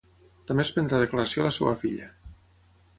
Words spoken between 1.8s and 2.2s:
filla.